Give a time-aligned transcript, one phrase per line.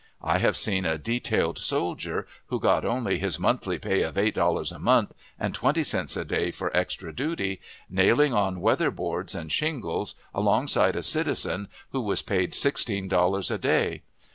[0.23, 4.71] I have seen a detailed soldier, who got only his monthly pay of eight dollars
[4.71, 9.51] a month, and twenty cents a day for extra duty, nailing on weather boards and
[9.51, 14.01] shingles, alongside a citizen who was paid sixteen dollars a day.